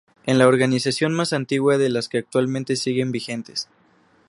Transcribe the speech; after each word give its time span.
Es 0.25 0.35
la 0.35 0.47
organización 0.47 1.13
más 1.13 1.31
antigua 1.31 1.77
de 1.77 1.89
las 1.89 2.09
que 2.09 2.17
actualmente 2.17 2.75
siguen 2.75 3.11
vigentes. 3.11 3.69